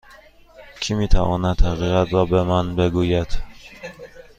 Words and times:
کی 0.81 0.93
می 0.93 1.07
تواند 1.07 1.61
حقیقت 1.61 2.13
را 2.13 2.25
به 2.25 2.43
من 2.43 2.75
بگوید؟ 2.75 3.37